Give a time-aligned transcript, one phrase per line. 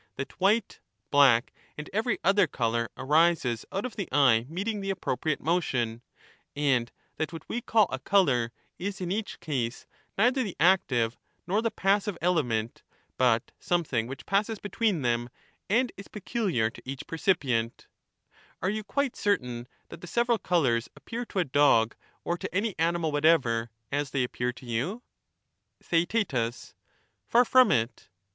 [0.15, 0.79] that white,
[1.11, 6.01] black, and every other colour, arises out of the eye meeting the appropriate motion,
[6.55, 9.85] and that what we call a colour is in each case
[10.17, 12.83] neither the active nor the passive 1 54 element,
[13.15, 15.29] but something which passes between them,
[15.69, 17.85] and is peculiar to each percipient;
[18.59, 21.95] are you quite certain that the several colours appear to a dog
[22.25, 25.03] or to any animal whatever as they appear to you?
[25.83, 26.73] TheaeU
[27.27, 28.09] Far from it.